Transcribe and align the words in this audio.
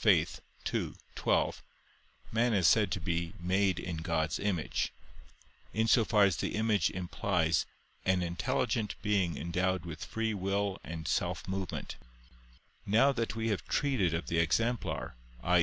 ii, 0.03 0.25
12), 1.13 1.63
man 2.31 2.55
is 2.55 2.65
said 2.67 2.91
to 2.91 2.99
be 2.99 3.33
made 3.39 3.77
in 3.77 3.97
God's 3.97 4.39
image, 4.39 4.91
in 5.73 5.85
so 5.87 6.03
far 6.03 6.23
as 6.23 6.37
the 6.37 6.55
image 6.55 6.89
implies 6.89 7.67
"an 8.03 8.23
intelligent 8.23 8.95
being 9.03 9.37
endowed 9.37 9.85
with 9.85 10.03
free 10.03 10.33
will 10.33 10.79
and 10.83 11.07
self 11.07 11.47
movement": 11.47 11.97
now 12.83 13.11
that 13.11 13.35
we 13.35 13.49
have 13.49 13.63
treated 13.67 14.11
of 14.11 14.25
the 14.25 14.39
exemplar, 14.39 15.13
i. 15.43 15.59